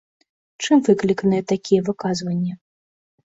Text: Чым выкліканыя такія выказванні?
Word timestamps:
Чым 0.67 0.77
выкліканыя 0.87 1.43
такія 1.53 1.81
выказванні? 1.89 2.57